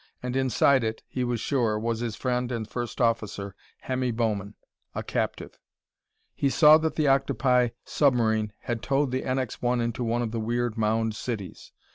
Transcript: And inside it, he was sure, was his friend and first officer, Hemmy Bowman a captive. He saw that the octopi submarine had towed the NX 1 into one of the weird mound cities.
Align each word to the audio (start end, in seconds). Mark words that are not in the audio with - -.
And 0.23 0.35
inside 0.35 0.83
it, 0.83 1.03
he 1.07 1.23
was 1.23 1.39
sure, 1.39 1.77
was 1.77 1.99
his 1.99 2.15
friend 2.15 2.51
and 2.51 2.67
first 2.67 2.99
officer, 2.99 3.55
Hemmy 3.81 4.09
Bowman 4.09 4.55
a 4.95 5.03
captive. 5.03 5.59
He 6.33 6.49
saw 6.49 6.79
that 6.79 6.95
the 6.95 7.07
octopi 7.07 7.67
submarine 7.85 8.51
had 8.61 8.81
towed 8.81 9.11
the 9.11 9.21
NX 9.21 9.61
1 9.61 9.79
into 9.79 10.03
one 10.03 10.23
of 10.23 10.31
the 10.31 10.39
weird 10.39 10.75
mound 10.75 11.13
cities. 11.13 11.71